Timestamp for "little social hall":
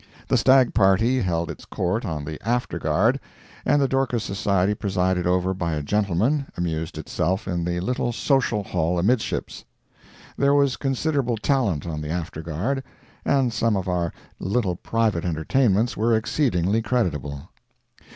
7.81-8.97